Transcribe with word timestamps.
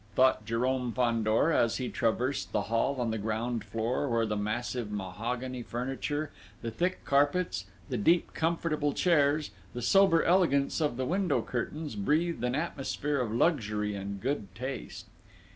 thought 0.15 0.43
Jérôme 0.47 0.95
Fandor 0.95 1.51
as 1.51 1.77
he 1.77 1.87
traversed 1.87 2.51
the 2.51 2.63
hall 2.73 2.99
on 2.99 3.11
the 3.11 3.19
ground 3.19 3.63
floor, 3.63 4.09
where 4.09 4.25
the 4.25 4.35
massive 4.35 4.91
mahogany 4.91 5.61
furniture, 5.61 6.31
the 6.63 6.71
thick 6.71 7.05
carpets, 7.05 7.65
the 7.87 7.99
deep, 7.99 8.33
comfortable 8.33 8.93
chairs, 8.93 9.51
the 9.75 9.79
sober 9.83 10.23
elegance 10.23 10.81
of 10.81 10.97
the 10.97 11.05
window 11.05 11.43
curtains 11.43 11.95
breathed 11.95 12.43
an 12.43 12.55
atmosphere 12.55 13.19
of 13.19 13.31
luxury 13.31 13.93
and 13.95 14.21
good 14.21 14.47
taste. 14.55 15.05